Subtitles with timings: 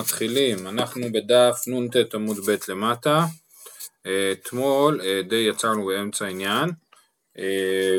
[0.00, 3.24] מתחילים, אנחנו בדף נ"ט עמוד ב' למטה,
[4.32, 6.70] אתמול אה, די יצרנו באמצע העניין,
[7.38, 7.98] אה,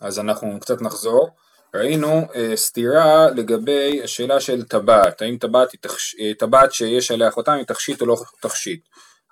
[0.00, 1.28] אז אנחנו קצת נחזור,
[1.74, 6.16] ראינו אה, סתירה לגבי השאלה של טבעת, האם טבעת, תחש...
[6.38, 8.80] טבעת שיש עליה חותם היא תכשיט או לא תכשיט.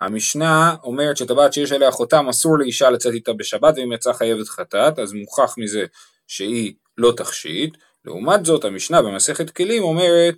[0.01, 4.99] המשנה אומרת שטבעת שיש עליה חותם אסור לאישה לצאת איתה בשבת ואם יצאה חייבת חטאת,
[4.99, 5.85] אז מוכח מזה
[6.27, 7.77] שהיא לא תכשיט.
[8.05, 10.35] לעומת זאת המשנה במסכת כלים אומרת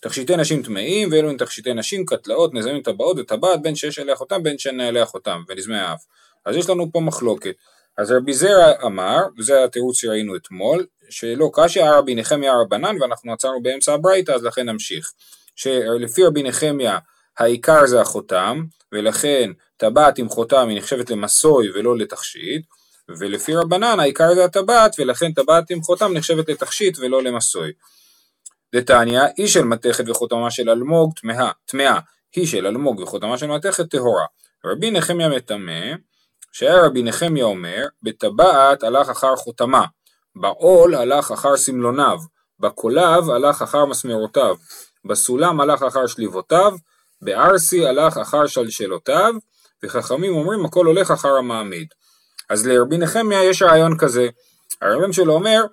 [0.00, 4.42] תכשיטי נשים טמאים ואלו הן תכשיטי נשים קטלאות נזמים טבעות וטבעת בין שיש עליה חותם
[4.42, 6.04] בין שאין עליה חותם ונזמי האף.
[6.44, 7.54] אז יש לנו פה מחלוקת.
[7.98, 13.62] אז רבי זרע אמר וזה התירוץ שראינו אתמול שלא קשיא רבי נחמיה רבנן ואנחנו עצרנו
[13.62, 15.12] באמצע הברייתא אז לכן נמשיך.
[15.56, 16.98] שלפי רבי נחמיה
[17.38, 22.62] העיקר זה החותם ולכן טבעת עם חותם היא נחשבת למסוי ולא לתכשיט
[23.08, 27.72] ולפי רבנן העיקר זה הטבעת ולכן טבעת עם חותם נחשבת לתכשיט ולא למסוי.
[28.74, 31.98] דתניא, היא של מתכת וחותמה של אלמוג טמאה, טמאה,
[32.36, 34.24] היא של אלמוג וחותמה של מתכת טהורה.
[34.64, 35.80] רבי נחמיה מטמא,
[36.52, 39.84] שהיה רבי נחמיה אומר, בטבעת הלך אחר חותמה,
[40.36, 42.18] בעול הלך אחר סמלוניו,
[42.60, 44.56] בקולב הלך אחר מסמרותיו,
[45.04, 46.72] בסולם הלך אחר שליבותיו,
[47.22, 49.34] בארסי הלך אחר שלשלותיו,
[49.82, 51.86] וחכמים אומרים הכל הולך אחר המעמיד.
[52.50, 54.28] אז לרבי נחמיה יש רעיון כזה,
[54.82, 55.64] הרעיון שלו אומר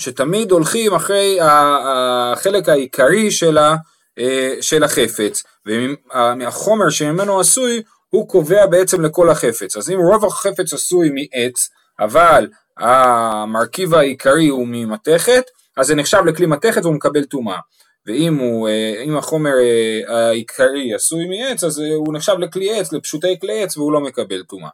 [0.00, 3.76] שתמיד הולכים אחרי החלק העיקרי של, ה,
[4.18, 9.76] אה, של החפץ, והחומר שממנו עשוי הוא קובע בעצם לכל החפץ.
[9.76, 11.68] אז אם רוב החפץ עשוי מעץ,
[12.00, 15.42] אבל המרכיב העיקרי הוא ממתכת,
[15.76, 17.58] אז זה נחשב לכלי מתכת והוא מקבל טומאה.
[18.06, 23.62] ואם הוא, אה, החומר אה, העיקרי עשוי מעץ, אז הוא נחשב לכלי עץ, לפשוטי כלי
[23.62, 24.70] עץ, והוא לא מקבל טומאה.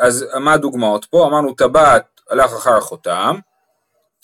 [0.00, 1.26] אז מה הדוגמאות פה?
[1.26, 3.38] אמרנו טבעת הלך אחר החותם,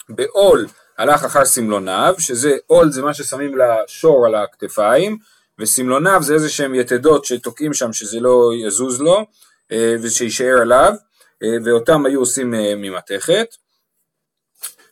[0.09, 0.67] בעול
[0.99, 5.19] הלך אחר סמלוניו, שזה עול זה מה ששמים לשור על הכתפיים,
[5.59, 9.27] וסמלוניו זה איזה שהם יתדות שתוקעים שם שזה לא יזוז לו
[9.73, 10.95] אה, ושיישאר עליו,
[11.43, 13.47] אה, ואותם היו עושים אה, ממתכת.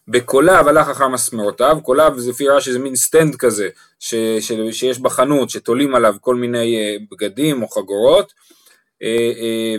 [0.09, 3.69] בקולב הלך אחר מסמרותיו, קולב זה לפי רש"י זה מין סטנד כזה
[3.99, 8.33] ש, ש, שיש בחנות שתולים עליו כל מיני בגדים או חגורות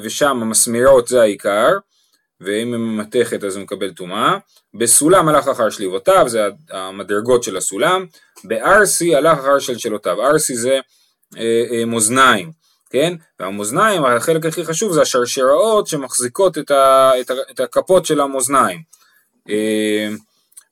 [0.03, 1.69] ושם המסמרות זה העיקר
[2.41, 4.37] ואם היא ממתכת אז הוא מקבל טומאה,
[4.73, 8.05] בסולם הלך אחר שליבותיו, זה המדרגות של הסולם,
[8.43, 10.79] בארסי הלך אחר שלשלותיו, ארסי זה
[11.37, 12.51] אה, אה, מאזניים,
[12.89, 13.13] כן?
[13.39, 18.81] והמאזניים, החלק הכי חשוב זה השרשראות שמחזיקות את, ה, את, ה, את הכפות של המאזניים.
[19.49, 20.09] אה,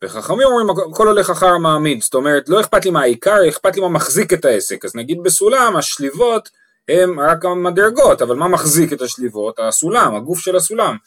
[0.03, 3.81] וחכמים אומרים הכל הולך אחר המעמיד, זאת אומרת לא אכפת לי מה העיקר, אכפת לי
[3.81, 6.50] מה מחזיק את העסק, אז נגיד בסולם השליבות
[6.90, 9.59] הם רק המדרגות, אבל מה מחזיק את השליבות?
[9.59, 10.97] הסולם, הגוף של הסולם.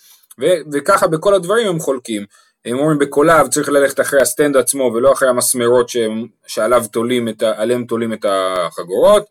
[0.40, 2.24] ו- וככה בכל הדברים הם חולקים.
[2.64, 7.42] הם אומרים בקולב צריך ללכת אחרי הסטנד עצמו ולא אחרי המסמרות שהם, שעליו תולים את,
[7.42, 9.26] עליהם תולים את החגורות,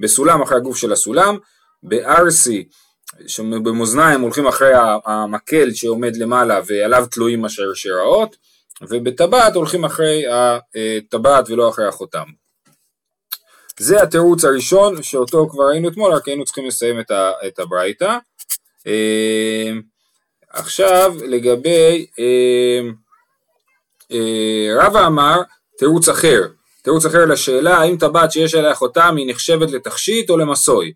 [0.00, 1.36] בסולם אחרי הגוף של הסולם,
[1.82, 2.68] בארסי
[3.62, 4.72] במאזניים הולכים אחרי
[5.06, 8.36] המקל שעומד למעלה ועליו תלויים השרשראות,
[8.82, 12.24] ובטבעת הולכים אחרי הטבעת ולא אחרי החותם.
[13.78, 17.00] זה התירוץ הראשון שאותו כבר ראינו אתמול, רק היינו צריכים לסיים
[17.46, 18.18] את הברייתא.
[20.54, 22.80] עכשיו לגבי אה,
[24.12, 25.42] אה, רבא אמר
[25.78, 26.42] תירוץ אחר,
[26.82, 30.92] תירוץ אחר לשאלה האם טבעת שיש עליה חותם היא נחשבת לתכשיט או למסוי.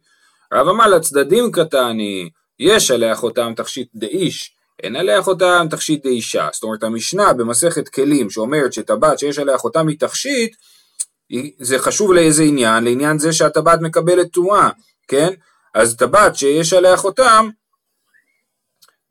[0.53, 6.49] רב אמר לצדדים קטני יש עליה חותם תכשיט דאיש אין עליה חותם תכשיט דאישה.
[6.53, 10.57] זאת אומרת המשנה במסכת כלים שאומרת שטבעת שיש עליה חותם היא תכשיט
[11.59, 12.85] זה חשוב לאיזה עניין?
[12.85, 14.69] לעניין זה שהטבעת מקבלת טומאה,
[15.09, 15.33] כן?
[15.75, 17.49] אז טבעת שיש עליה חותם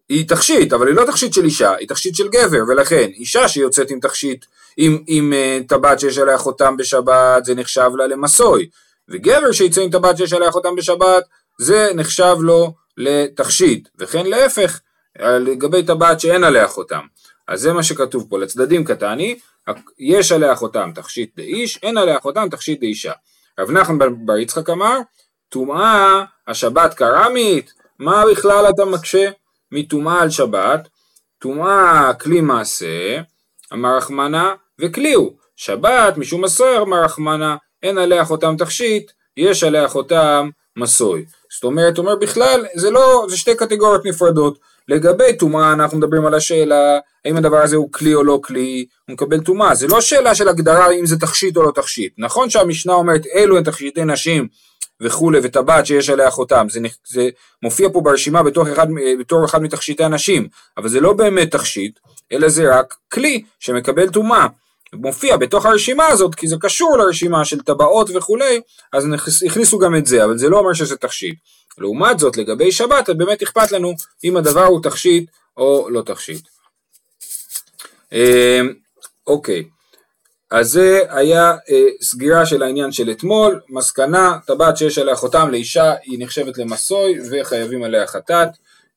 [0.09, 3.91] היא תכשיט, אבל היא לא תכשיט של אישה, היא תכשיט של גבר, ולכן אישה שיוצאת
[3.91, 4.45] עם תכשיט,
[4.77, 8.69] עם, עם uh, טבעת שיש עליה חותם בשבת, זה נחשב לה למסוי,
[9.09, 11.23] וגבר שיצא עם טבעת שיש עליה חותם בשבת,
[11.59, 14.79] זה נחשב לו לתכשיט, וכן להפך,
[15.19, 17.05] לגבי טבעת שאין עליה חותם.
[17.47, 19.39] אז זה מה שכתוב פה, לצדדים קטני,
[19.99, 23.11] יש עליה חותם תכשיט דאיש, אין עליה חותם תכשיט דאישה.
[23.59, 24.97] רב נחמן בר יצחק אמר,
[25.49, 29.29] טומאה השבת קרמית, מה בכלל אתה מקשה?
[29.71, 30.87] מטומאה על שבת,
[31.39, 33.21] טומאה כלי מעשה,
[33.73, 35.31] אמר רחמנה, וכלי הוא.
[35.55, 41.25] שבת משום מסויר, אמר רחמנה, אין עליה חותם תכשיט, יש עליה חותם מסוי.
[41.53, 44.59] זאת אומרת, אומר בכלל, זה לא, זה שתי קטגוריות נפרדות.
[44.87, 49.13] לגבי טומאה אנחנו מדברים על השאלה האם הדבר הזה הוא כלי או לא כלי, הוא
[49.13, 49.75] מקבל טומאה.
[49.75, 52.13] זה לא שאלה של הגדרה אם זה תכשיט או לא תכשיט.
[52.17, 54.47] נכון שהמשנה אומרת אלו הן תכשיטי נשים
[55.01, 57.29] וכולי, וטבעת שיש עליה חותם, זה, זה
[57.63, 58.87] מופיע פה ברשימה בתור אחד,
[59.19, 60.47] בתור אחד מתכשיטי הנשים,
[60.77, 61.99] אבל זה לא באמת תכשיט,
[62.31, 64.47] אלא זה רק כלי שמקבל טומאה.
[64.93, 68.61] מופיע בתוך הרשימה הזאת, כי זה קשור לרשימה של טבעות וכולי,
[68.93, 69.07] אז
[69.45, 71.39] הכניסו גם את זה, אבל זה לא אומר שזה תכשיט.
[71.77, 76.47] לעומת זאת, לגבי שבת, באמת אכפת לנו אם הדבר הוא תכשיט או לא תכשיט.
[78.11, 78.73] אמ,
[79.27, 79.63] אוקיי,
[80.51, 85.93] אז זה היה אה, סגירה של העניין של אתמול, מסקנה, טבעת שיש עליה חותם לאישה
[86.03, 88.49] היא נחשבת למסוי וחייבים עליה חטאת,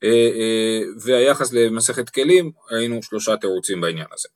[0.05, 4.29] אה, אה, והיחס למסכת כלים, ראינו שלושה תירוצים בעניין הזה.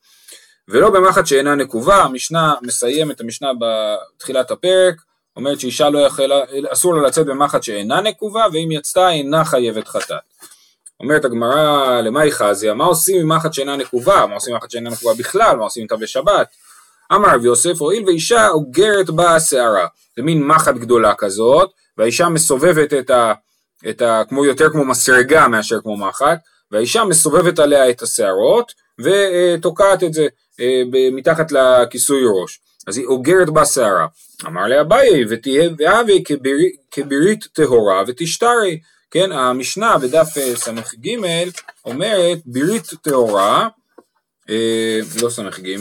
[0.68, 4.94] ולא במחט שאינה נקובה, המשנה מסיים את המשנה בתחילת הפרק,
[5.36, 10.16] אומרת שאישה לא יכלה, אסור לה לצאת במחט שאינה נקובה, ואם יצאה אינה חייבת חטאת.
[11.00, 12.74] אומרת הגמרא, למה היא חזיה?
[12.74, 14.26] מה עושים עם מחט שאינה נקובה?
[14.26, 15.56] מה עושים עם מחט שאינה נקובה בכלל?
[15.56, 16.46] מה עושים איתה בשבת?
[17.12, 19.86] אמר רב יוסף, הואיל ואישה אוגרת בה השערה.
[20.16, 23.32] זה מין מחט גדולה כזאת, והאישה מסובבת את ה...
[23.90, 26.38] את ה כמו יותר כמו מסרגה מאשר כמו מחט,
[26.70, 30.26] והאישה מסובבת עליה את השערות, ותוקעת את זה
[30.60, 32.60] אה, מתחת לכיסוי ראש.
[32.86, 34.06] אז היא אוגרת בה שערה.
[34.46, 36.14] אמר לאביי, ותהיה והווה
[36.90, 38.80] כבירית טהורה ותשתרי.
[39.10, 41.08] כן, המשנה בדף אה, ס"ג
[41.84, 43.68] אומרת בירית טהורה,
[44.50, 45.76] אה, לא ס"ג,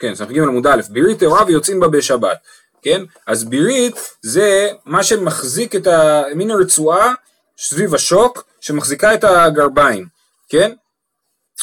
[0.00, 2.36] כן, ס"ג עמוד א', בירית טהורה ויוצאים בה בשבת,
[2.82, 5.86] כן, אז בירית זה מה שמחזיק את
[6.34, 7.14] מין הרצועה
[7.58, 10.06] סביב השוק שמחזיקה את הגרביים,
[10.48, 10.72] כן,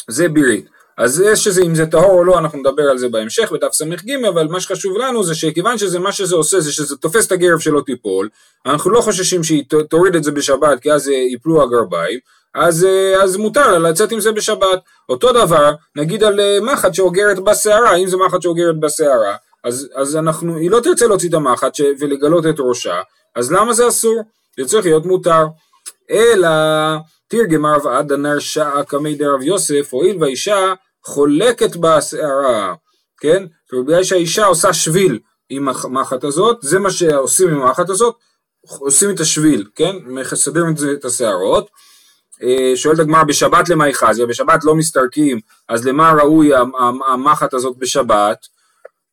[0.08, 0.68] זה בירית.
[0.98, 4.24] אז יש איזה, אם זה טהור או לא, אנחנו נדבר על זה בהמשך בדף ס"ג,
[4.28, 7.58] אבל מה שחשוב לנו זה שכיוון שזה מה שזה עושה זה שזה תופס את הגרב
[7.58, 8.28] שלא תיפול,
[8.66, 12.18] אנחנו לא חוששים שהיא תוריד את זה בשבת כי אז ייפלו הגרביים,
[12.54, 12.86] אז,
[13.22, 14.80] אז מותר לה לצאת עם זה בשבת.
[15.08, 20.16] אותו דבר, נגיד על אה, מחט שאוגרת בשערה, אם זה מחט שאוגרת בשערה, אז, אז
[20.16, 23.00] אנחנו, היא לא תרצה להוציא את המחט ש, ולגלות את ראשה,
[23.36, 24.22] אז למה זה אסור?
[24.60, 25.46] זה צריך להיות מותר.
[26.10, 26.48] אלא
[27.28, 30.74] תרגם הרב עדה שעה קמי דרב יוסף, הואיל והאישה
[31.04, 32.74] חולקת בשערה,
[33.20, 33.44] כן?
[33.72, 35.18] בגלל שהאישה עושה שביל
[35.50, 38.14] עם המחט הזאת, זה מה שעושים עם המחט הזאת,
[38.78, 39.96] עושים את השביל, כן?
[40.06, 41.68] מסדרים את השערות.
[42.42, 46.50] אה, שואלת הגמרא בשבת למה חזיה, בשבת לא מסתרקים, אז למה ראוי
[47.08, 48.46] המחט הזאת בשבת?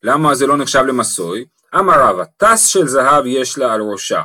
[0.04, 1.46] למה זה לא נחשב למסוי?
[1.76, 4.22] אמר רבא, טס של זהב יש לה על ראשה.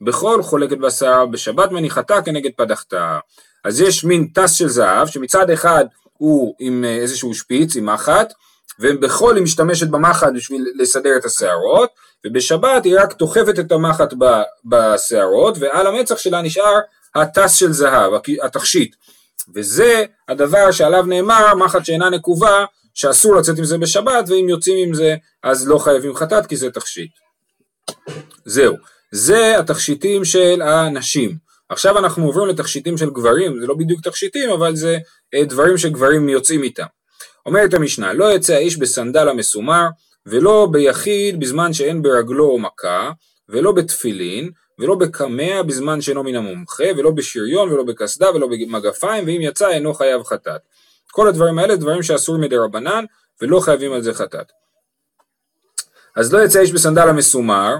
[0.00, 3.18] בכל חולקת בשערה בשבת מניחתה כנגד פדחתה.
[3.64, 8.32] אז יש מין טס של זהב שמצד אחד הוא עם אה, איזשהו שפיץ, עם מחט,
[8.80, 11.90] ובחול היא משתמשת במחט בשביל לסדר את השערות,
[12.26, 14.14] ובשבת היא רק תוחפת את המחט
[14.64, 16.78] בשערות, ועל המצח שלה נשאר
[17.14, 18.12] הטס של זהב,
[18.42, 18.96] התכשיט.
[19.54, 22.64] וזה הדבר שעליו נאמר, מחט שאינה נקובה,
[22.94, 26.70] שאסור לצאת עם זה בשבת, ואם יוצאים עם זה אז לא חייבים חטאת כי זה
[26.70, 27.10] תכשיט.
[28.44, 28.76] זהו,
[29.12, 31.36] זה התכשיטים של הנשים.
[31.68, 34.98] עכשיו אנחנו עוברים לתכשיטים של גברים, זה לא בדיוק תכשיטים, אבל זה
[35.34, 36.86] אה, דברים שגברים יוצאים איתם.
[37.46, 39.86] אומרת המשנה, לא יצא האיש בסנדל המסומר,
[40.26, 43.10] ולא ביחיד בזמן שאין ברגלו מכה,
[43.48, 49.40] ולא בתפילין, ולא בקמע בזמן שאינו מן המומחה, ולא בשריון, ולא בקסדה, ולא במגפיים, ואם
[49.40, 50.60] יצא אינו חייב חטאת.
[51.10, 53.04] כל הדברים האלה דברים שאסור מדרבנן,
[53.42, 54.46] ולא חייבים על זה חטאת.
[56.16, 57.76] אז לא יצא איש בסנדל המסומר,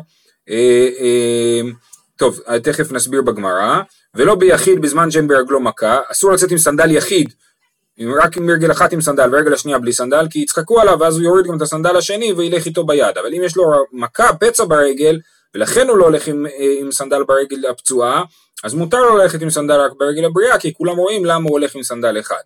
[0.51, 1.61] אה, אה,
[2.17, 3.81] טוב, תכף נסביר בגמרא,
[4.15, 7.33] ולא ביחיד בזמן שאין ברגלו מכה, אסור לצאת עם סנדל יחיד,
[8.23, 11.25] רק עם רגל אחת עם סנדל ורגל השנייה בלי סנדל, כי יצחקו עליו ואז הוא
[11.25, 15.21] יוריד גם את הסנדל השני וילך איתו ביד, אבל אם יש לו מכה, פצע ברגל,
[15.55, 18.25] ולכן הוא לא הולך עם, אה, עם סנדל ברגל הפצועה,
[18.65, 21.75] אז מותר לו ללכת עם סנדל רק ברגל הבריאה, כי כולם רואים למה הוא הולך
[21.75, 22.43] עם סנדל אחד.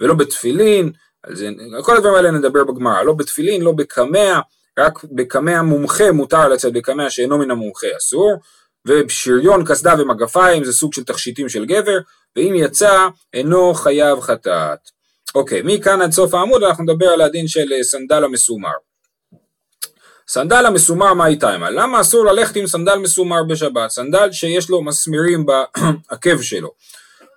[0.00, 0.92] ולא בתפילין,
[1.24, 1.44] אז
[1.82, 4.40] כל הדברים האלה נדבר בגמרא, לא בתפילין, לא בקמע,
[4.78, 8.36] רק בקמע מומחה מותר לצאת, בקמע שאינו מן המומחה אסור.
[8.86, 11.98] ושריון, קסדה ומגפיים זה סוג של תכשיטים של גבר,
[12.36, 14.78] ואם יצא אינו חייב חטאת.
[15.34, 18.72] אוקיי, מכאן עד סוף העמוד אנחנו נדבר על הדין של אה, סנדל המסומר.
[20.28, 21.70] סנדל המסומר מאי טעמא?
[21.70, 23.90] למה אסור ללכת עם סנדל מסומר בשבת?
[23.90, 26.72] סנדל שיש לו מסמירים בעקב שלו.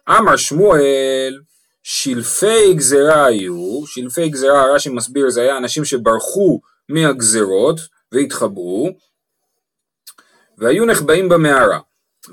[0.10, 1.40] אמר שמואל,
[1.84, 7.80] שלפי גזרה היו, שלפי גזרה רש"י מסביר זה היה אנשים שברחו מהגזרות
[8.12, 8.90] והתחבאו,
[10.58, 11.80] והיו נחבאים במערה,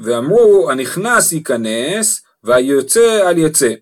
[0.01, 3.75] ואמרו הנכנס ייכנס והיוצא אל יצא.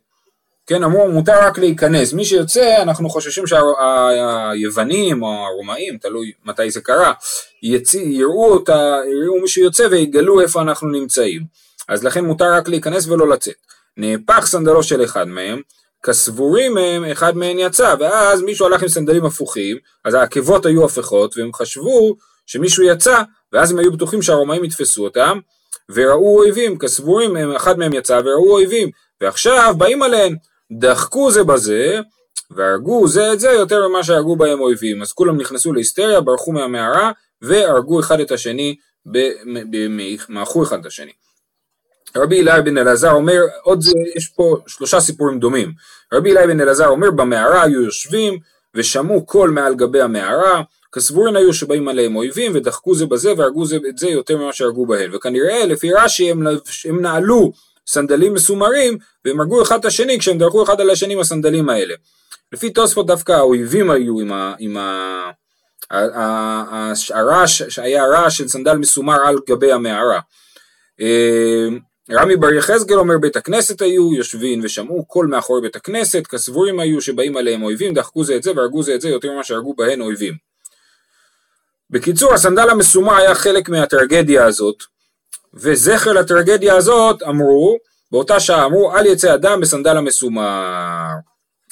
[0.67, 6.81] כן, אמרו מותר רק להיכנס, מי שיוצא אנחנו חוששים שהיוונים או הרומאים, תלוי מתי זה
[6.81, 7.13] קרה,
[7.63, 11.43] יראו אותה, יראו מי שיוצא ויגלו איפה אנחנו נמצאים,
[11.89, 13.55] אז לכן מותר רק להיכנס ולא לצאת.
[13.97, 15.61] נהפך סנדלו של אחד מהם,
[16.03, 21.37] כסבורים מהם אחד מהם יצא, ואז מישהו הלך עם סנדלים הפוכים, אז העקבות היו הפכות,
[21.37, 25.39] והם חשבו שמישהו יצא, ואז הם היו בטוחים שהרומאים יתפסו אותם,
[25.91, 30.37] וראו אויבים, כסבורים, אחד מהם יצא וראו אויבים, ועכשיו באים עליהם,
[30.73, 32.01] דחקו זה בזה,
[32.51, 35.03] והרגו זה את זה יותר ממה שהרגו בהם אויבים.
[35.03, 38.77] אז כולם נכנסו להיסטריה, ברחו מהמערה והרגו אחד את השני,
[40.29, 41.13] מעכו אחד את השני.
[42.17, 45.73] רבי אלי בן אלעזר אומר, עוד זה, יש פה שלושה סיפורים דומים.
[46.13, 48.39] רבי אלי בן אלעזר אומר, במערה היו יושבים
[48.75, 53.79] ושמעו קול מעל גבי המערה, כסבורין היו שבאים עליהם אויבים ודחקו זה בזה והרגו זה
[53.89, 55.15] את זה יותר ממה שהרגו בהן.
[55.15, 56.47] וכנראה לפי רש"י הם,
[56.89, 57.53] הם נעלו
[57.87, 61.95] סנדלים מסומרים והם הרגו אחד את השני כשהם דרכו אחד על השני עם הסנדלים האלה.
[62.53, 64.55] לפי תוספות דווקא האויבים היו עם ה...
[64.59, 65.31] עם ה
[67.15, 70.21] הרעש, שהיה רעש של סנדל מסומר על גבי המערה.
[71.01, 71.69] אה,
[72.11, 77.01] רמי בר יחזקאל אומר בית הכנסת היו יושבים ושמעו קול מאחורי בית הכנסת כסבורים היו
[77.01, 80.01] שבאים עליהם אויבים דחקו זה את זה והרגו זה את זה יותר ממה שהרגו בהן
[80.01, 80.35] אויבים.
[81.91, 84.83] בקיצור הסנדל המסומר היה חלק מהטרגדיה הזאת
[85.57, 87.77] וזכר לטרגדיה הזאת אמרו
[88.13, 91.09] באותה שעה אמרו אל יצא אדם בסנדל המסומר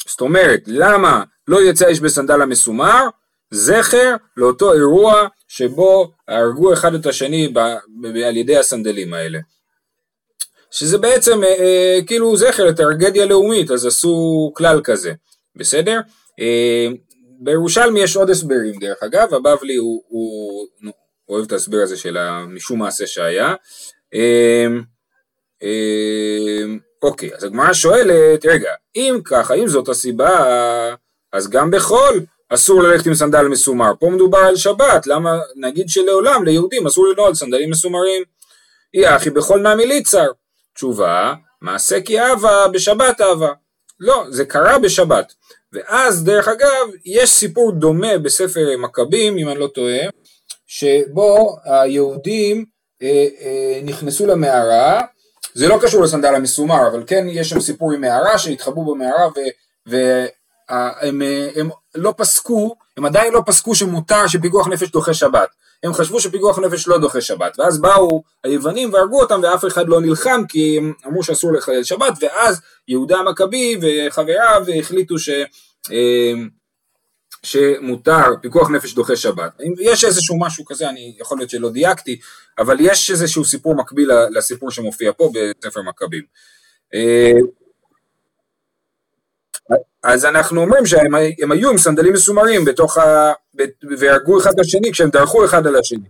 [0.08, 3.08] זאת אומרת למה לא יצא איש בסנדל המסומר
[3.50, 7.58] זכר לאותו אירוע שבו הרגו אחד את השני ב,
[8.02, 9.38] ב, על ידי הסנדלים האלה.
[10.70, 15.12] שזה בעצם אה, אה, כאילו זכר לטרגדיה לאומית, אז עשו כלל כזה,
[15.56, 16.00] בסדר?
[16.40, 16.86] אה,
[17.40, 20.66] בירושלמי יש עוד הסברים דרך אגב, הבבלי הוא, הוא,
[21.28, 22.16] אוהב את ההסבר הזה של
[22.46, 23.54] משום מעשה שהיה.
[24.14, 24.66] אה,
[25.62, 30.44] אה, אוקיי, אז הגמרא שואלת, רגע, אם ככה, אם זאת הסיבה,
[31.32, 33.92] אז גם בחול אסור ללכת עם סנדל מסומר.
[34.00, 38.22] פה מדובר על שבת, למה נגיד שלעולם ליהודים אסור לנעול סנדלים מסומרים?
[38.94, 40.26] אי אחי בכל נמי ליצר.
[40.74, 43.52] תשובה, מעשה כי אהבה בשבת אהבה.
[44.00, 45.32] לא, זה קרה בשבת.
[45.72, 50.00] ואז דרך אגב, יש סיפור דומה בספר מכבים, אם אני לא טועה,
[50.78, 52.64] שבו היהודים
[53.02, 55.00] אה, אה, נכנסו למערה,
[55.54, 59.40] זה לא קשור לסנדל המסומר, אבל כן יש שם סיפור עם מערה שהתחבאו במערה ו,
[59.86, 61.22] והם
[61.56, 65.48] הם לא פסקו, הם עדיין לא פסקו שמותר שפיקוח נפש דוחה שבת.
[65.82, 70.00] הם חשבו שפיקוח נפש לא דוחה שבת, ואז באו היוונים והרגו אותם ואף אחד לא
[70.00, 75.28] נלחם כי הם אמרו שאסור לחלל שבת, ואז יהודה המכבי וחבריו החליטו ש...
[75.92, 76.32] אה,
[77.44, 79.60] שמותר פיקוח נפש דוחה שבת.
[79.80, 82.20] יש איזשהו משהו כזה, אני יכול להיות שלא דייקתי,
[82.58, 86.22] אבל יש איזשהו סיפור מקביל לסיפור שמופיע פה בספר מכבים.
[86.94, 87.32] אה,
[90.02, 91.14] אז אנחנו אומרים שהם
[91.52, 93.32] היו עם סנדלים מסומרים בתוך ה...
[93.98, 96.08] והרגו אחד את השני כשהם דרכו אחד על השני.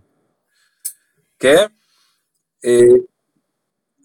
[1.39, 1.65] כן?
[2.65, 2.95] אה,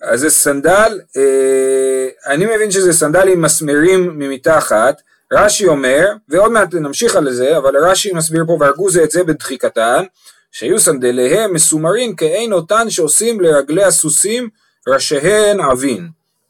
[0.02, 6.74] אז זה סנדל, אה, אני מבין שזה סנדל עם מסמרים ממתחת, רש"י אומר, ועוד מעט
[6.74, 10.04] נמשיך על זה, אבל רש"י מסביר פה והרגו זה את זה בדחיקתן,
[10.52, 14.48] שהיו סנדליהם מסומרים כעין אותן שעושים לרגלי הסוסים
[14.88, 16.08] ראשיהן עבין.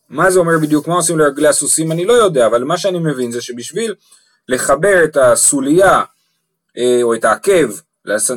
[0.08, 3.32] מה זה אומר בדיוק, מה עושים לרגלי הסוסים אני לא יודע, אבל מה שאני מבין
[3.32, 3.94] זה שבשביל
[4.49, 6.02] לחבר את הסוליה
[6.78, 7.70] אה, או את העקב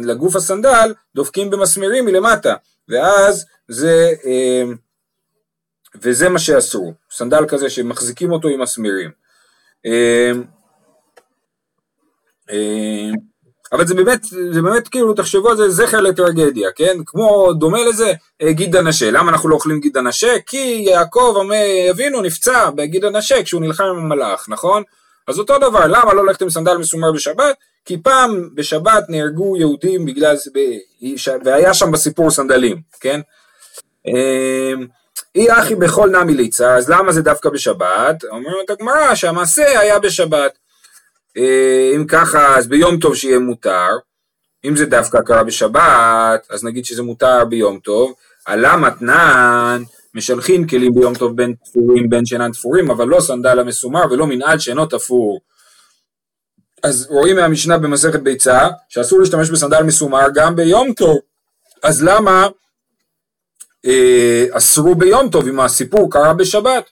[0.04, 2.56] לגוף הסנדל, דופקים במסמרים מלמטה,
[2.90, 4.64] ואז זה, אה,
[6.02, 9.23] וזה מה שעשו, סנדל כזה שמחזיקים אותו עם מסמרים.
[9.86, 10.32] אה,
[13.74, 16.98] אבל זה באמת, זה באמת כאילו, תחשבו על זה, זכר לטרגדיה, כן?
[17.06, 18.14] כמו, דומה לזה,
[18.50, 19.12] גיד הנשה.
[19.12, 20.36] למה אנחנו לא אוכלים גיד הנשה?
[20.46, 21.38] כי יעקב
[21.92, 24.84] אבינו נפצע בגיד הנשה כשהוא נלחם עם המלאך, נכון?
[25.28, 27.56] אז אותו דבר, למה לא ללכת עם סנדל מסומר בשבת?
[27.86, 30.36] כי פעם בשבת נהרגו יהודים בגלל,
[31.46, 33.22] והיה שם בסיפור סנדלים, כן?
[35.36, 38.24] אי אחי בכל נמי ליצה, אז למה זה דווקא בשבת?
[38.24, 40.58] אומרת הגמרא שהמעשה היה בשבת.
[41.38, 43.90] אה, אם ככה, אז ביום טוב שיהיה מותר.
[44.66, 48.14] אם זה דווקא קרה בשבת, אז נגיד שזה מותר ביום טוב.
[48.46, 49.84] עלה מתנן,
[50.16, 54.60] משלחין כלים ביום טוב בין תפורים בין שאינן תפורים, אבל לא סנדל המסומר ולא מנעד
[54.60, 55.40] שאינו תפור.
[56.84, 61.20] אז רואים מהמשנה במסכת ביצה, שאסור להשתמש בסנדל מסומר גם ביום טוב.
[61.84, 62.48] אז למה
[64.52, 66.90] אסרו ביום טוב אם הסיפור קרה בשבת?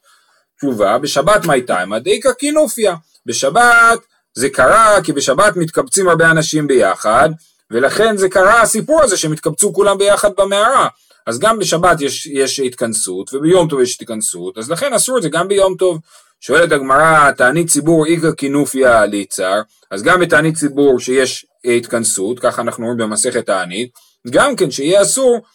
[0.58, 1.80] תשובה, בשבת מה הייתה?
[1.80, 2.96] עם הדאיקה קינופיה.
[3.26, 4.00] בשבת
[4.34, 7.30] זה קרה כי בשבת מתקבצים הרבה אנשים ביחד,
[7.72, 10.88] ולכן זה קרה הסיפור הזה שהם התקבצו כולם ביחד במערה.
[11.28, 15.30] אז גם בשבת יש, יש התכנסות, וביום טוב יש התכנסות, אז לכן אסור את זה
[15.30, 16.00] גם ביום טוב.
[16.40, 22.84] שואלת הגמרא, תענית ציבור איכא כינופיה ליצר, אז גם בתענית ציבור שיש התכנסות, ככה אנחנו
[22.84, 23.92] רואים במסכת תענית,
[24.30, 25.46] גם כן שיהיה אסור אה, אה,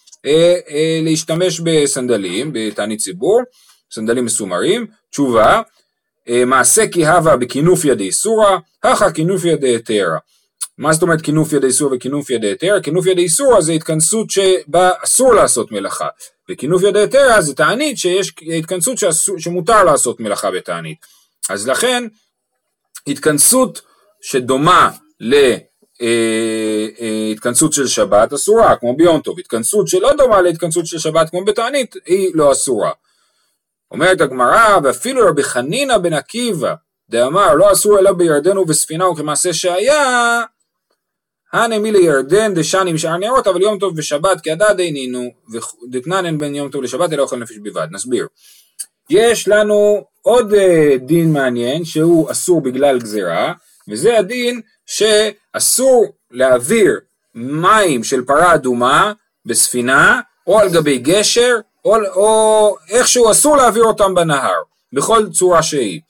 [1.03, 3.43] להשתמש בסנדלים, בתענית ציבור,
[3.91, 5.63] סנדלים מסומרים, תשובה,
[6.29, 10.19] אה, מעשה כי הווה בכינופיה דאיסורא, הכא כינופיה דהתרא.
[10.79, 12.81] מה זאת אומרת כינופיה דאיסורא וכינופיה דהתרא?
[12.81, 16.09] כינופיה דאיסורא זה התכנסות שבה אסור לעשות מלאכה,
[16.51, 20.99] וכינופיה דהתרא זה תענית שיש התכנסות שאסור, שמותר לעשות מלאכה בתענית.
[21.49, 22.05] אז לכן
[23.07, 23.81] התכנסות
[24.21, 24.91] שדומה
[26.01, 31.95] להתכנסות של שבת אסורה, כמו ביום טוב, התכנסות שלא דומה להתכנסות של שבת כמו בתענית,
[32.07, 32.91] היא לא אסורה.
[33.91, 36.75] אומרת הגמרא, ואפילו רבי חנינא בן עקיבא,
[37.11, 40.43] דאמר לא אסור אלא בירדן ובספינה וכמעשה שהיה,
[41.53, 45.31] הנמי לירדן דשני משאר נרות, אבל יום טוב ושבת כהדד אינינו,
[45.91, 47.87] דתנן בין יום טוב לשבת אלא אוכל נפש בלבד.
[47.91, 48.27] נסביר.
[49.11, 53.53] יש לנו עוד אה, דין מעניין שהוא אסור בגלל גזירה,
[53.89, 57.01] וזה הדין שאסור להעביר
[57.35, 59.13] מים של פרה אדומה
[59.47, 64.63] בספינה או על גבי גשר או, או איכשהו אסור להעביר אותם בנהר
[64.93, 66.01] בכל צורה שהיא.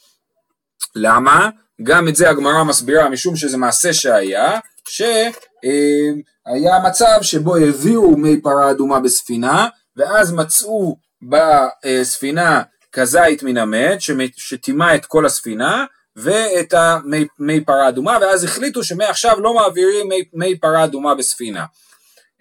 [0.94, 1.50] למה?
[1.82, 8.70] גם את זה הגמרא מסבירה משום שזה מעשה שהיה שהיה מצב שבו העבירו מי פרה
[8.70, 13.98] אדומה בספינה ואז מצאו בספינה כזית מן המת
[14.36, 15.84] שטימא את כל הספינה
[16.16, 21.64] ואת המי פרה אדומה ואז החליטו שמעכשיו לא מעבירים מי, מי פרה אדומה בספינה.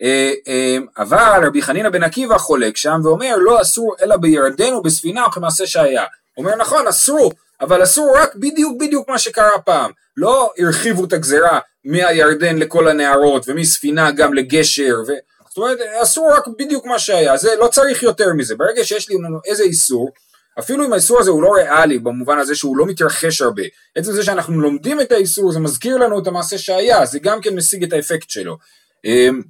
[0.02, 5.26] אה, אה, אבל רבי חנינא בן עקיבא חולק שם ואומר לא אסור אלא בירדן ובספינה
[5.28, 6.04] וכמעשה שהיה.
[6.38, 9.92] אומר נכון אסרו אבל אסור רק בדיוק בדיוק מה שקרה פעם.
[10.18, 15.12] לא הרחיבו את הגזרה מהירדן לכל הנערות ומספינה גם לגשר ו...
[15.50, 19.40] זאת אומרת אסור רק בדיוק מה שהיה זה לא צריך יותר מזה ברגע שיש לנו
[19.46, 20.10] איזה איסור
[20.60, 23.64] אפילו אם האיסור הזה הוא לא ריאלי במובן הזה שהוא לא מתרחש הרבה.
[23.96, 27.56] עצם זה שאנחנו לומדים את האיסור זה מזכיר לנו את המעשה שהיה זה גם כן
[27.56, 28.58] משיג את האפקט שלו.
[29.06, 29.42] אמ,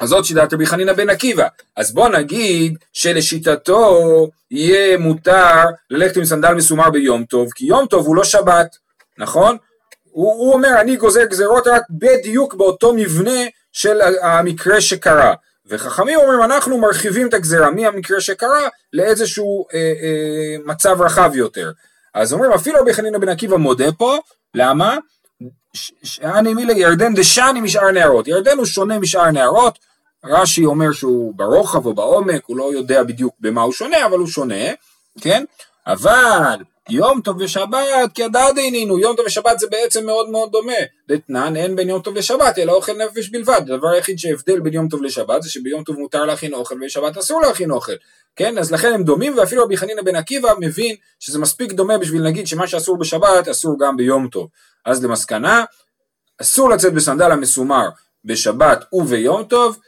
[0.00, 1.46] אז זאת שיטת רבי חנינא בן עקיבא.
[1.76, 8.06] אז בוא נגיד שלשיטתו יהיה מותר ללכת עם סנדל מסומר ביום טוב כי יום טוב
[8.06, 8.76] הוא לא שבת
[9.18, 9.56] נכון?
[10.10, 13.40] הוא, הוא אומר אני גוזר גזרות רק בדיוק באותו מבנה
[13.72, 15.34] של המקרה שקרה
[15.66, 21.72] וחכמים אומרים אנחנו מרחיבים את הגזרה מהמקרה שקרה לאיזשהו אה, אה, מצב רחב יותר.
[22.14, 24.18] אז אומרים אפילו רבי חנינא בן עקיבא מודה פה,
[24.54, 24.96] למה?
[26.02, 29.78] שאני מילי ירדן דשני משאר נערות, ירדן הוא שונה משאר נערות,
[30.24, 34.26] רש"י אומר שהוא ברוחב או בעומק, הוא לא יודע בדיוק במה הוא שונה, אבל הוא
[34.26, 34.64] שונה,
[35.20, 35.44] כן?
[35.86, 40.72] אבל יום טוב ושבת כדד עינינו, יום טוב ושבת זה בעצם מאוד מאוד דומה.
[41.08, 43.60] דתנן אין בין יום טוב לשבת, אלא אוכל נפש בלבד.
[43.70, 47.40] הדבר היחיד שהבדל בין יום טוב לשבת זה שביום טוב מותר להכין אוכל ובשבת אסור
[47.40, 47.92] להכין אוכל.
[48.36, 52.22] כן, אז לכן הם דומים, ואפילו רבי חנינא בן עקיבא מבין שזה מספיק דומה בשביל
[52.22, 54.48] להגיד שמה שאסור בשבת אסור גם ביום טוב.
[54.86, 55.64] אז למסקנה,
[56.40, 57.88] אסור לצאת בסנדל המסומר
[58.24, 59.78] בשבת וביום טוב,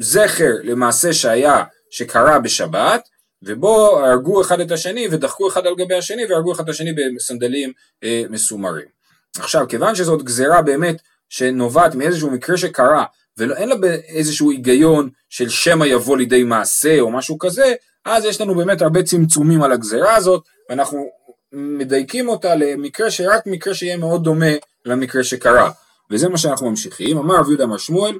[0.00, 3.08] זכר למעשה שהיה שקרה בשבת,
[3.42, 7.72] ובו הרגו אחד את השני ודחקו אחד על גבי השני והרגו אחד את השני בסנדלים
[8.04, 8.96] אה, מסומרים.
[9.38, 13.04] עכשיו כיוון שזאת גזירה באמת שנובעת מאיזשהו מקרה שקרה
[13.36, 13.74] ואין לה
[14.08, 19.02] איזשהו היגיון של שמא יבוא לידי מעשה או משהו כזה אז יש לנו באמת הרבה
[19.02, 21.06] צמצומים על הגזירה הזאת ואנחנו
[21.52, 24.52] מדייקים אותה למקרה שרק מקרה שיהיה מאוד דומה
[24.84, 25.70] למקרה שקרה
[26.10, 28.18] וזה מה שאנחנו ממשיכים אמר רבי יהודה אמר שמואל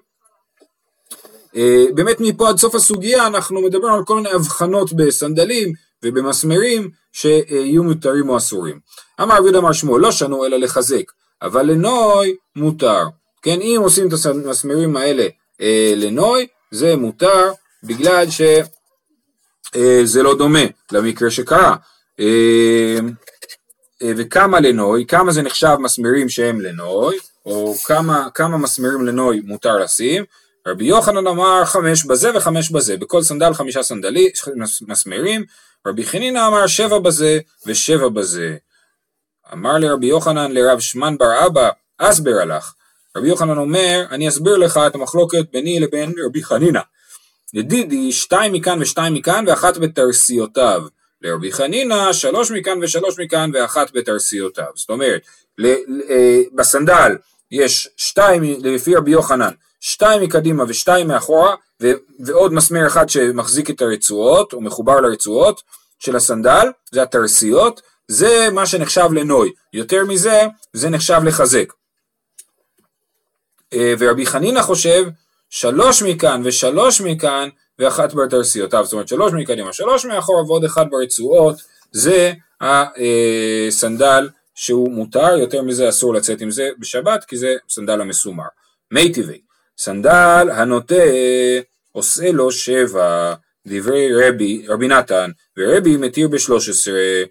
[1.95, 5.73] באמת מפה עד סוף הסוגיה אנחנו מדברים על כל מיני הבחנות בסנדלים
[6.05, 8.79] ובמסמרים שיהיו מותרים או אסורים.
[9.23, 13.05] אמר רבי אמר שמו לא שנו אלא לחזק, אבל לנוי מותר.
[13.43, 15.27] כן, אם עושים את המסמרים האלה
[15.61, 21.77] אה, לנוי, זה מותר בגלל שזה אה, לא דומה למקרה שקרה.
[22.21, 22.99] אה,
[24.03, 27.17] אה, וכמה לנוי, כמה זה נחשב מסמרים שהם לנוי,
[27.47, 30.25] או כמה, כמה מסמרים לנוי מותר לשים,
[30.67, 34.29] רבי יוחנן אמר חמש בזה וחמש בזה, בכל סנדל חמישה סנדלי,
[34.89, 35.45] מסמרים,
[35.87, 38.57] רבי חנינא אמר שבע בזה ושבע בזה.
[39.53, 42.75] אמר לרבי יוחנן לרב שמן בר אבא, אסבר הלך.
[43.17, 46.81] רבי יוחנן אומר, אני אסביר לך את המחלוקת ביני לבין רבי חנינא.
[47.55, 50.83] לדידי שתיים מכאן ושתיים מכאן ואחת בתרסיותיו.
[51.23, 54.71] לרבי חנינא שלוש מכאן ושלוש מכאן ואחת בתרסיותיו.
[54.75, 55.21] זאת אומרת,
[55.65, 57.17] אה, בסנדל
[57.51, 59.51] יש שתיים לפי רבי יוחנן
[59.89, 65.63] שתיים מקדימה ושתיים מאחורה ו- ועוד מסמר אחד שמחזיק את הרצועות או מחובר לרצועות
[65.99, 71.73] של הסנדל, זה התרסיות, זה מה שנחשב לנוי, יותר מזה זה נחשב לחזק.
[73.73, 75.05] אה, ורבי חנינא חושב
[75.51, 81.57] שלוש מכאן ושלוש מכאן ואחת בתרסיותיו, זאת אומרת שלוש מקדימה, שלוש מאחורה ועוד אחד ברצועות,
[81.93, 88.45] זה הסנדל שהוא מותר, יותר מזה אסור לצאת עם זה בשבת כי זה סנדל המסומר.
[88.91, 89.46] מיתיבי
[89.79, 91.05] סנדל הנוטה
[91.93, 93.35] עושה לו שבע,
[93.67, 97.23] דברי רבי, רבי נתן, ורבי מתיר בשלוש עשרה.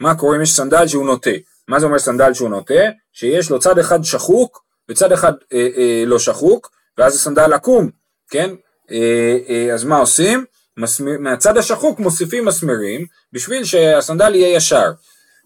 [0.00, 1.30] מה קורה אם יש סנדל שהוא נוטה?
[1.68, 2.74] מה זה אומר סנדל שהוא נוטה?
[3.12, 7.90] שיש לו צד אחד שחוק וצד אחד אה, אה, לא שחוק, ואז הסנדל עקום,
[8.30, 8.50] כן?
[8.90, 10.44] אה, אה, אז מה עושים?
[10.76, 14.92] מסמר, מהצד השחוק מוסיפים מסמרים בשביל שהסנדל יהיה ישר.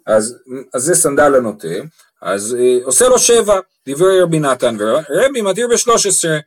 [0.07, 0.37] אז,
[0.75, 1.69] אז זה סנדל הנוטה,
[2.23, 6.39] אז אה, עושה לו שבע, דברי רבי נתן, ורבי מתיר בשלוש עשרה.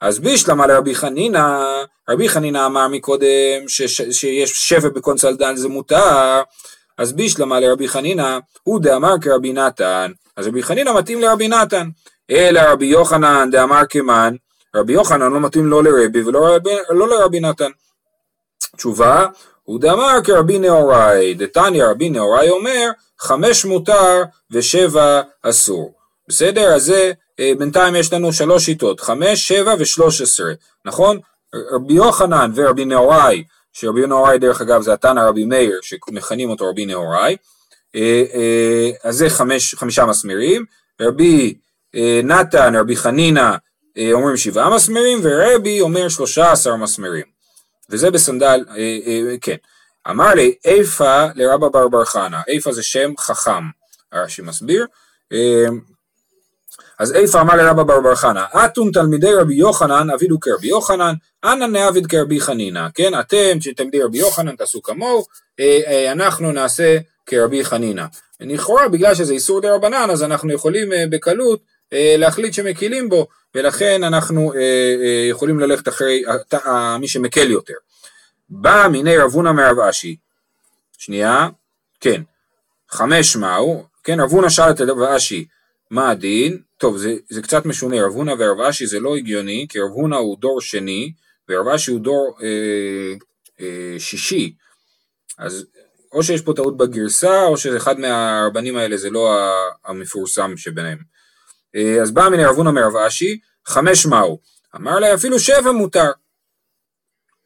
[0.00, 1.62] אז בשלמא לרבי חנינא,
[2.10, 6.42] רבי חנינא אמר מקודם ש, ש, שיש בכל סנדל זה מותר,
[6.98, 11.88] אז בישלמה לרבי חנינא, הוא דאמר כרבי נתן, אז רבי חנינא מתאים לרבי נתן,
[12.30, 14.34] אלא רבי יוחנן דאמר כמן,
[14.76, 17.70] רבי יוחנן לא מתאים לא לרבי ולא לרבי, לא לרבי נתן.
[18.76, 19.26] תשובה,
[19.62, 26.03] הוא דאמר כרבי נהוראי, דתניא רבי נהוראי אומר, חמש מותר ושבע אסור.
[26.28, 26.74] בסדר?
[26.74, 30.52] אז זה, אה, בינתיים יש לנו שלוש שיטות, חמש, שבע ושלוש עשרה,
[30.84, 31.18] נכון?
[31.72, 36.86] רבי יוחנן ורבי נהוראי, שרבי נהוראי דרך אגב זה התנא רבי מאיר, שמכנים אותו רבי
[36.86, 37.36] נהוראי,
[37.94, 40.64] אה, אה, אז זה חמש, חמישה מסמרים,
[41.00, 41.54] רבי
[42.24, 43.50] נתן, רבי חנינא
[44.12, 47.24] אומרים שבעה מסמרים, ורבי אומר שלושה עשר מסמרים.
[47.90, 48.64] וזה בסנדל,
[49.40, 49.56] כן.
[50.10, 53.64] אמר לי, איפה לרבא בר בר חנא, איפה זה שם חכם,
[54.12, 54.86] הרש"י מסביר.
[56.98, 61.64] אז איפה אמר לרבא בר בר חנא, אתום תלמידי רבי יוחנן אבידו כרבי יוחנן, אנא
[61.64, 65.24] נעביד כרבי חנינא, כן, אתם שתלמידי רבי יוחנן תעשו כמוהו,
[65.60, 68.04] אה, אה, אנחנו נעשה כרבי חנינא.
[68.40, 74.04] לכאורה בגלל שזה איסור דה רבנן אז אנחנו יכולים אה, בקלות להחליט שמקילים בו, ולכן
[74.04, 74.52] אנחנו
[75.30, 76.22] יכולים ללכת אחרי
[77.00, 77.74] מי שמקל יותר.
[78.48, 80.16] בא מיני רבונה מרב אשי,
[80.98, 81.48] שנייה,
[82.00, 82.22] כן,
[82.90, 85.44] חמש מהו, כן, רבונה שאל את רב אשי,
[85.94, 86.58] מה הדין?
[86.78, 90.16] טוב, זה, זה קצת משונה, רב הונא ורב אשי זה לא הגיוני, כי רב הונא
[90.16, 91.12] הוא דור שני,
[91.48, 93.14] ורב אשי הוא דור אה,
[93.60, 94.54] אה, שישי.
[95.38, 95.66] אז
[96.12, 99.38] או שיש פה טעות בגרסה, או שאחד מהרבנים האלה זה לא
[99.84, 100.98] המפורסם שביניהם.
[101.76, 104.38] אה, אז בא מיני רב הונא מרב אשי, חמש מהו?
[104.76, 106.10] אמר לי אפילו שבע מותר.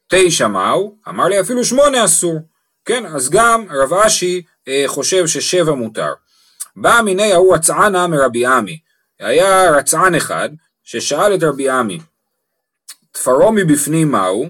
[0.07, 0.97] תשע מהו?
[1.09, 2.39] אמר לי אפילו שמונה אסור.
[2.85, 6.13] כן, אז גם רב אשי אה, חושב ששבע מותר.
[6.75, 8.79] בא מיני ההוא רצענה מרבי עמי.
[9.19, 10.49] היה רצען אחד
[10.83, 11.99] ששאל את רבי עמי,
[13.11, 14.49] תפרו מבפנים מהו?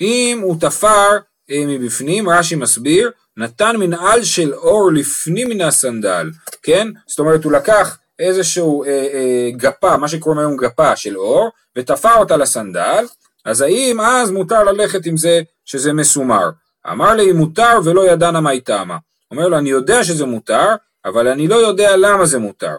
[0.00, 1.18] אם הוא תפר
[1.50, 6.30] אה, מבפנים, רש"י מסביר, נתן מנעל של אור לפנים מן הסנדל,
[6.62, 6.88] כן?
[7.06, 12.14] זאת אומרת הוא לקח איזשהו אה, אה, גפה, מה שקוראים היום גפה של אור, ותפר
[12.14, 13.04] אותה לסנדל,
[13.44, 16.50] אז האם אז מותר ללכת עם זה שזה מסומר?
[16.92, 18.96] אמר לי מותר ולא ידענה מה איתמה.
[19.30, 20.68] אומר לו אני יודע שזה מותר,
[21.04, 22.76] אבל אני לא יודע למה זה מותר.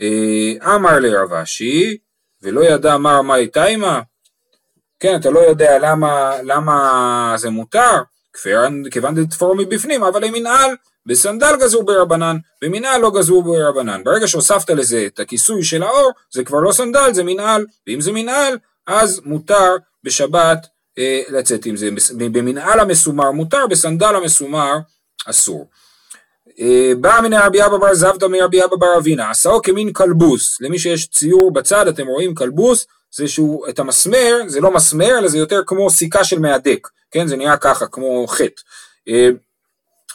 [0.00, 1.96] אה, אמר לרב אשי,
[2.42, 4.00] ולא ידע מר מאי תימה,
[5.00, 8.02] כן, אתה לא יודע למה, למה זה מותר,
[8.90, 10.70] כיוון דתפור מבפנים, אבל למנהל,
[11.06, 14.04] בסנדל גזור ברבנן, במנהל לא גזור ברבנן.
[14.04, 18.12] ברגע שהוספת לזה את הכיסוי של האור, זה כבר לא סנדל, זה מנהל, ואם זה
[18.12, 20.66] מנהל, אז מותר בשבת
[20.98, 21.88] אה, לצאת עם זה.
[22.16, 24.72] במנהל המסומר מותר, בסנדל המסומר
[25.26, 25.68] אסור.
[26.60, 30.78] אה, בא מן רבי אבא בר זבתא מרבי אבא בר אבינה, עשאו כמין כלבוס, למי
[30.78, 32.86] שיש ציור בצד אתם רואים כלבוס,
[33.16, 37.26] זה שהוא, את המסמר, זה לא מסמר אלא זה יותר כמו סיכה של מהדק, כן
[37.26, 38.62] זה נראה ככה כמו חטא.
[39.08, 39.28] אה,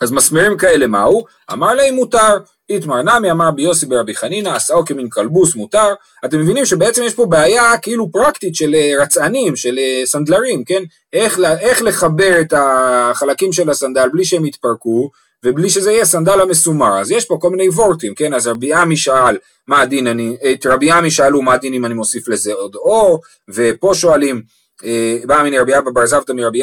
[0.02, 1.26] אז מסמרים כאלה מהו?
[1.54, 2.38] אמר להם מותר,
[2.70, 5.94] איתמר נמי אמר ביוסי ברבי חנינא, עשאו כמין כלבוס מותר,
[6.26, 10.84] אתם מבינים שבעצם יש פה בעיה כאילו פרקטית של אה, רצענים, של סנדלרים, כן?
[11.14, 15.10] איך, איך לחבר את החלקים של הסנדל בלי שהם יתפרקו,
[15.46, 17.00] ובלי שזה יהיה סנדל המסומר.
[17.00, 18.34] אז יש פה כל מיני וורטים, כן?
[18.34, 21.94] אז רבי עמי שאל מה הדין, אני, את רבי עמי שאלו מה הדין אם אני
[21.94, 24.42] מוסיף לזה עוד אור, ופה שואלים,
[24.84, 26.62] אה, בא מיני רבי אבא בר זבתא מרבי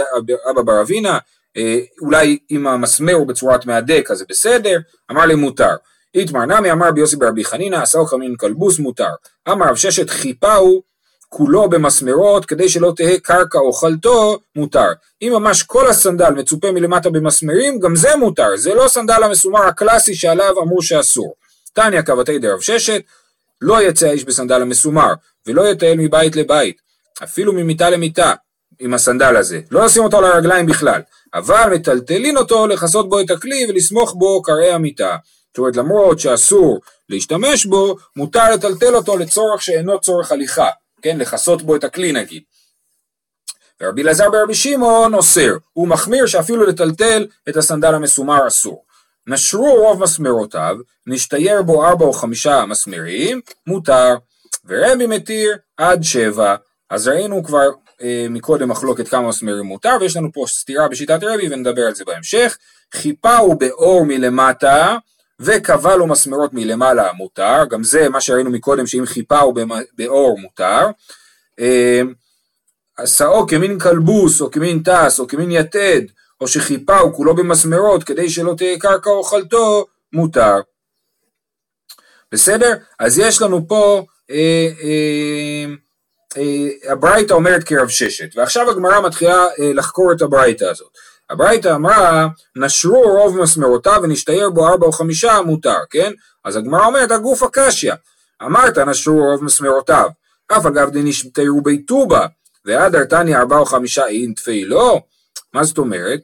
[0.51, 1.19] אבא בר אבינה,
[1.57, 4.79] אה, אולי אם המסמר הוא בצורת מהדק אז זה בסדר,
[5.11, 5.77] אמר לי מותר.
[6.15, 9.11] איתמר נמי אמר ביוסי ברבי חנינא, עשאו חמין כלבוס מותר.
[9.49, 10.83] אמר רב ששת חיפה הוא
[11.29, 14.89] כולו במסמרות כדי שלא תהא קרקע אוכלתו מותר.
[15.23, 20.15] אם ממש כל הסנדל מצופה מלמטה במסמרים גם זה מותר, זה לא סנדל המסומר הקלאסי
[20.15, 21.35] שעליו אמרו שאסור.
[21.73, 23.03] תניא קבתי דרב ששת
[23.61, 25.13] לא יצא האיש בסנדל המסומר
[25.47, 26.77] ולא יטייל מבית לבית
[27.23, 28.35] אפילו ממיטה למיטה
[28.79, 31.01] עם הסנדל הזה, לא לשים אותו על הרגליים בכלל,
[31.35, 35.17] אבל מטלטלין אותו לכסות בו את הכלי ולסמוך בו קרעי המיטה.
[35.49, 40.69] זאת אומרת למרות שאסור להשתמש בו, מותר לטלטל אותו לצורך שאינו צורך הליכה.
[41.03, 42.43] כן, לכסות בו את הכלי נגיד.
[43.81, 48.85] ורבי אלעזר ברבי שמעון אוסר, הוא מחמיר שאפילו לטלטל את הסנדל המסומר אסור.
[49.27, 54.15] נשרו רוב מסמרותיו, נשתייר בו ארבע או חמישה מסמרים, מותר,
[54.65, 56.57] ורבי מתיר עד שבע.
[56.91, 57.69] אז ראינו כבר
[58.03, 62.05] אה, מקודם מחלוקת כמה מסמרים מותר, ויש לנו פה סתירה בשיטת רבי ונדבר על זה
[62.05, 62.59] בהמשך.
[62.95, 64.97] חיפה הוא באור מלמטה,
[65.41, 69.55] וקבע לו מסמרות מלמעלה מותר, גם זה מה שראינו מקודם שאם חיפה הוא
[69.93, 70.87] באור מותר.
[72.97, 76.01] עשאו אמ, כמין כלבוס או כמין טס או כמין יתד
[76.41, 80.61] או שחיפה הוא כולו במסמרות כדי שלא תהיה קרקע אוכלתו, מותר.
[82.33, 82.75] בסדר?
[82.99, 85.75] אז יש לנו פה, אה, אה,
[86.37, 90.93] אה, הברייתא אומרת כרב ששת, ועכשיו הגמרא מתחילה אה, לחקור את הברייתא הזאת.
[91.31, 96.13] הברייתא אמרה, נשרו רוב מסמרותיו ונשתער בו ארבע או חמישה, מותר, כן?
[96.45, 97.93] אז הגמרא אומרת, הגוף הקשיא.
[98.43, 100.09] אמרת, נשרו רוב מסמרותיו.
[100.49, 102.27] אף אגב דנשתערו ביתובה,
[102.65, 105.01] ועד ארתני ארבע או חמישה אין תפי לא.
[105.53, 106.21] מה זאת אומרת?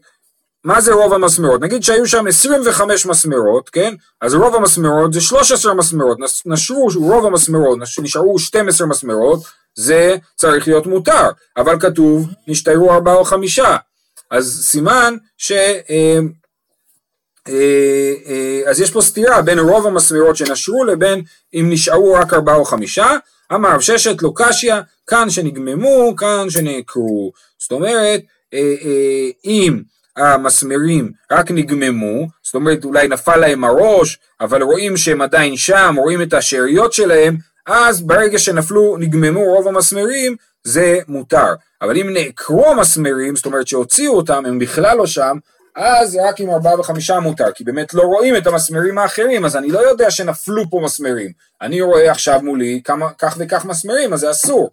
[0.64, 1.60] מה זה רוב המסמרות?
[1.60, 3.94] נגיד שהיו שם 25 מסמרות, כן?
[4.20, 9.40] אז רוב המסמרות זה 13 מסמרות, נשרו רוב המסמרות, נשארו 12 מסמרות,
[9.74, 13.76] זה צריך להיות מותר, אבל כתוב נשתרו ארבעה או חמישה,
[14.30, 15.52] אז סימן ש...
[15.52, 16.18] אה,
[17.48, 21.22] אה, אה, אז יש פה סתירה בין רוב המסמרות שנשרו לבין
[21.54, 23.10] אם נשארו רק ארבעה או חמישה,
[23.52, 24.74] אמר רב ששת לא קשיא,
[25.06, 27.32] כאן שנגממו, כאן שנעקרו.
[27.58, 28.20] זאת אומרת,
[29.44, 29.82] אם
[30.16, 36.22] המסמרים רק נגממו, זאת אומרת אולי נפל להם הראש, אבל רואים שהם עדיין שם, רואים
[36.22, 41.54] את השאריות שלהם, אז ברגע שנפלו, נגממו רוב המסמרים, זה מותר.
[41.82, 45.38] אבל אם נעקרו המסמרים, זאת אומרת שהוציאו אותם, הם בכלל לא שם,
[45.76, 49.68] אז רק עם ארבעה וחמישה מותר, כי באמת לא רואים את המסמרים האחרים, אז אני
[49.68, 51.32] לא יודע שנפלו פה מסמרים.
[51.62, 54.70] אני רואה עכשיו מולי כמה, כך וכך מסמרים, אז זה אסור.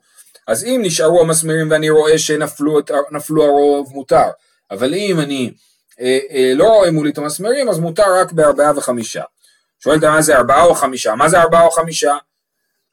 [0.47, 4.29] אז אם נשארו המסמרים ואני רואה שנפלו הרוב, מותר.
[4.71, 5.51] אבל אם אני
[6.01, 9.23] אה, אה, לא רואה מולי את המסמרים, אז מותר רק בארבעה וחמישה.
[9.79, 11.15] שואלת מה זה ארבעה או חמישה?
[11.15, 12.17] מה זה ארבעה או חמישה?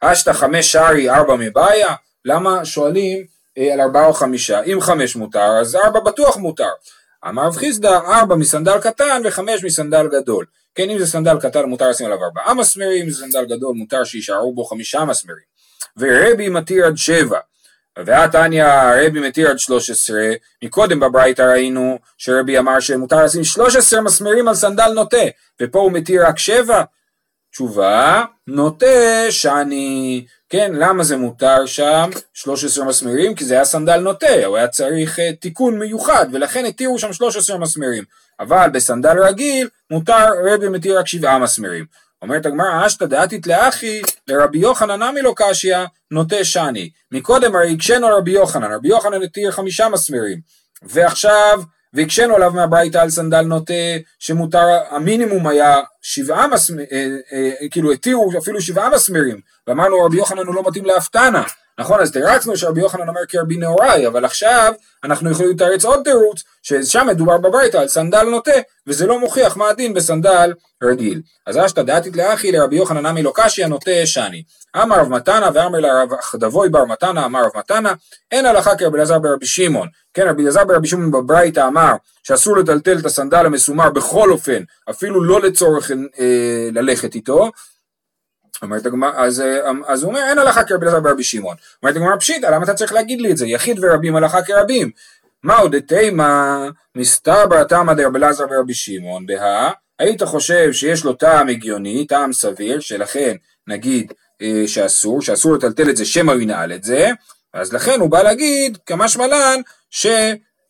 [0.00, 1.94] אשתא חמש שערי ארבע מבעיה?
[2.26, 3.24] למה שואלים
[3.58, 4.62] אה, על ארבעה או חמישה?
[4.62, 6.70] אם חמש מותר, אז ארבע בטוח מותר.
[7.28, 10.44] אמר רב חיסדא, ארבע מסנדל קטן וחמש מסנדל גדול.
[10.74, 14.04] כן, אם זה סנדל קטן מותר לשים עליו ארבעה מסמרים, אם זה סנדל גדול מותר
[14.04, 15.56] שיישארו בו חמישה מסמרים.
[15.96, 17.38] ורבי מתיר עד שבע.
[18.04, 18.64] ועתניא
[19.06, 20.20] רבי מתיר עד 13,
[20.64, 25.26] מקודם בברייתא ראינו שרבי אמר שמותר לשים 13 מסמרים על סנדל נוטה,
[25.62, 26.82] ופה הוא מתיר רק 7.
[27.56, 33.34] תשובה, נוטה שאני, כן, למה זה מותר שם 13 מסמרים?
[33.34, 37.58] כי זה היה סנדל נוטה, הוא היה צריך uh, תיקון מיוחד, ולכן התירו שם 13
[37.58, 38.04] מסמרים.
[38.40, 41.84] אבל בסנדל רגיל מותר רבי מתיר רק 7 מסמרים.
[42.22, 45.76] אומרת הגמרא, אשתא דעתית לאחי, לרבי יוחנן נמי לא קשיא,
[46.10, 46.90] נוטה שני.
[47.12, 50.40] מקודם הרי הקשינו רבי יוחנן, רבי יוחנן התיר חמישה מסמרים.
[50.82, 51.62] ועכשיו,
[51.96, 53.74] והקשינו עליו מהברייתא על סנדל נוטה,
[54.18, 59.40] שמותר, המינימום היה שבעה מסמרים, אה, אה, כאילו התירו אפילו שבעה מסמרים.
[59.66, 61.42] ואמרנו רבי יוחנן הוא לא מתאים להפתנה.
[61.78, 64.72] נכון, אז תרצנו שרבי יוחנן אומר כרבי נהוראי, אבל עכשיו
[65.04, 68.52] אנחנו יכולים לתרץ עוד תירוץ, ששם מדובר בברייתא על סנדל נוטה,
[68.86, 71.22] וזה לא מוכיח מה הדין בסנדל רגיל.
[71.46, 74.42] אז אשתא דעתית לאחי לרבי יוחנן עמי לא קשיא נוטה שני.
[74.82, 77.92] אמר רב מתנה ואמר לרב דבוי בר מתנה אמר רב מתנה,
[78.32, 79.88] אין הלכה כרבי אלעזר ברבי שמעון.
[80.14, 85.24] כן, רבי אלעזר ברבי שמעון בברייתא אמר שאסור לטלטל את הסנדל המסומר בכל אופן, אפילו
[85.24, 87.50] לא לצורך אה, ללכת איתו,
[88.62, 91.56] אומרת הגמרא, אז, אה, אז הוא אומר אין הלכה כרבי אלעזר ברבי שמעון.
[91.82, 93.46] אומרת הגמרא פשיטא, למה אתה צריך להגיד לי את זה?
[93.46, 94.90] יחיד ורבים הלכה כרבים.
[95.42, 102.06] מהו דתימה מסתבר תמא דרבי אלעזר ברבי שמעון, בהא היית חושב שיש לו טעם הגיוני,
[102.06, 107.10] טעם סביר, שלכן נגיד אה, שאסור, שאסור לטלטל את זה שמא הוא ינעל את זה,
[107.54, 110.06] אז לכן הוא בא להגיד כמשמע לן ש,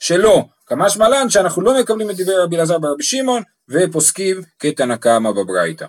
[0.01, 5.31] שלא, כמשמע לן שאנחנו לא מקבלים את דברי רבי אלעזר ברבי שמעון ופוסקים כתנא קמא
[5.31, 5.87] בברייתא.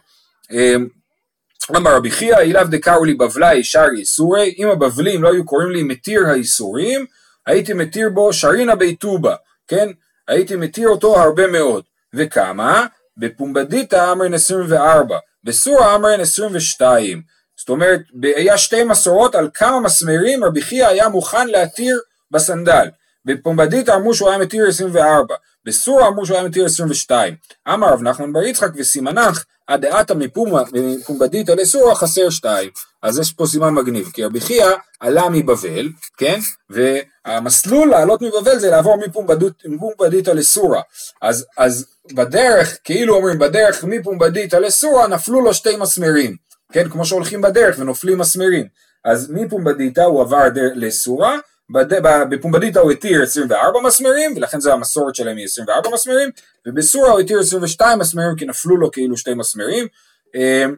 [1.75, 5.83] אמר רבי חייא, אילאו דקראו לי בבלי שר איסורי, אם הבבלים לא היו קוראים לי
[5.83, 7.05] מתיר האיסורים,
[7.45, 9.35] הייתי מתיר בו שרינה ביתובה,
[9.67, 9.89] כן?
[10.27, 11.83] הייתי מתיר אותו הרבה מאוד.
[12.13, 12.85] וכמה?
[13.17, 17.21] בפומבדיתא אמרן 24, בסורה אמרן 22.
[17.57, 21.99] זאת אומרת, היה שתי מסורות על כמה מסמרים רבי חייא היה מוכן להתיר
[22.31, 22.87] בסנדל.
[23.27, 25.35] בפומבדיתא אמרו שהוא היה מתיר 24,
[25.65, 27.35] בסורה אמרו שהוא היה מתיר 22.
[27.73, 30.13] אמר רב נחמן בר יצחק וסימנך הדעתה
[30.73, 32.69] מפומבדיתא לסורה חסר שתיים.
[33.01, 36.39] אז יש פה סימן מגניב, כי רבי חייא עלה מבבל, כן?
[36.69, 38.97] והמסלול לעלות מבבל זה לעבור
[39.65, 40.81] מפומבדיתא לסורה.
[41.21, 46.35] אז, אז בדרך, כאילו אומרים בדרך מפומבדיתא לסורה נפלו לו שתי מסמרים,
[46.71, 46.89] כן?
[46.89, 48.67] כמו שהולכים בדרך ונופלים מסמרים.
[49.05, 51.37] אז מפומבדיתא הוא עבר לסורה,
[52.29, 56.29] בפומבדיתא הוא התיר 24 מסמרים, ולכן זו המסורת שלהם היא 24 מסמרים,
[56.67, 59.87] ובסורה הוא התיר 22 מסמרים כי נפלו לו כאילו שתי מסמרים.
[60.35, 60.75] אמ,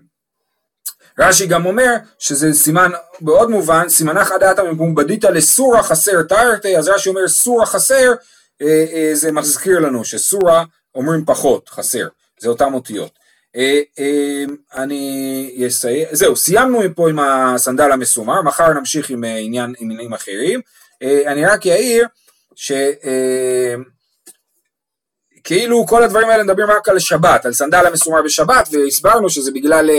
[1.19, 7.09] רש"י גם אומר שזה סימן בעוד מובן, סימנך עדתה מפומבדיתא לסורה חסר תרתי, אז רש"י
[7.09, 8.13] אומר סורה חסר,
[8.61, 10.63] אה, אה, זה מזכיר לנו שסורה
[10.95, 12.07] אומרים פחות, חסר,
[12.39, 13.19] זה אותם אותיות.
[13.55, 13.81] אה,
[14.75, 19.23] אני אסיים, זהו, סיימנו פה עם הסנדל המסומר, מחר נמשיך עם
[19.79, 20.61] עניינים אחרים.
[21.01, 22.07] אני רק אעיר
[22.55, 22.71] ש...
[25.43, 29.89] כאילו כל הדברים האלה מדברים רק על שבת, על סנדל המסומר בשבת, והסברנו שזה בגלל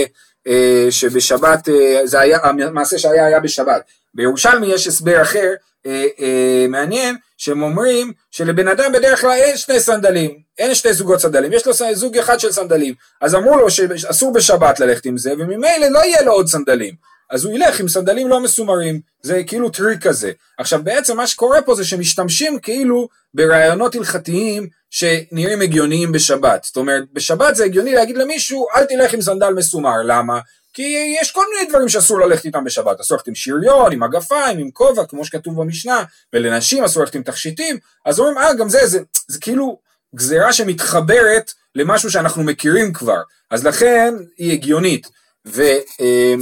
[0.46, 3.82] אה, שבשבת, אה, זה היה, המעשה שהיה היה בשבת.
[4.14, 5.50] בירושלמי יש הסבר אחר,
[5.86, 11.20] אה, אה, מעניין, שהם אומרים שלבן אדם בדרך כלל אין שני סנדלים, אין שתי זוגות
[11.20, 15.32] סנדלים, יש לו זוג אחד של סנדלים, אז אמרו לו שאסור בשבת ללכת עם זה,
[15.32, 16.94] וממילא לא יהיה לו עוד סנדלים.
[17.30, 20.32] אז הוא ילך עם סנדלים לא מסומרים, זה כאילו טריק כזה.
[20.58, 26.64] עכשיו בעצם מה שקורה פה זה שמשתמשים כאילו ברעיונות הלכתיים שנראים הגיוניים בשבת.
[26.64, 30.40] זאת אומרת, בשבת זה הגיוני להגיד למישהו, אל תלך עם סנדל מסומר, למה?
[30.72, 34.58] כי יש כל מיני דברים שאסור ללכת איתם בשבת, אסור ללכת עם שריון, עם מגפיים,
[34.58, 38.78] עם כובע, כמו שכתוב במשנה, ולנשים אסור ללכת עם תכשיטים, אז אומרים, אה, גם זה,
[38.78, 39.78] זה, זה, זה כאילו
[40.14, 45.06] גזירה שמתחברת למשהו שאנחנו מכירים כבר, אז לכן היא הגיונית.
[45.46, 45.62] ו,
[46.00, 46.34] אה,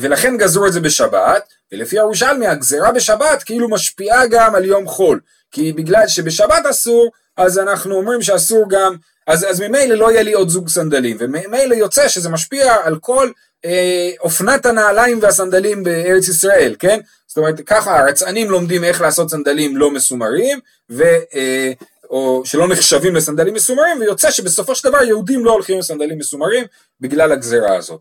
[0.00, 5.20] ולכן גזרו את זה בשבת, ולפי הירושלמי הגזרה בשבת כאילו משפיעה גם על יום חול,
[5.50, 10.32] כי בגלל שבשבת אסור, אז אנחנו אומרים שאסור גם, אז, אז ממילא לא יהיה לי
[10.32, 13.30] עוד זוג סנדלים, וממילא יוצא שזה משפיע על כל
[13.64, 17.00] אה, אופנת הנעליים והסנדלים בארץ ישראל, כן?
[17.26, 20.58] זאת אומרת, ככה הרצענים לומדים איך לעשות סנדלים לא מסומרים,
[20.90, 21.02] ו...
[21.34, 21.72] אה,
[22.10, 26.64] או שלא נחשבים לסנדלים מסומרים, ויוצא שבסופו של דבר יהודים לא הולכים עם סנדלים מסומרים
[27.00, 28.00] בגלל הגזרה הזאת.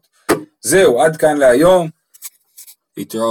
[0.64, 1.90] זהו, עד כאן להיום.
[2.98, 3.24] להתראות.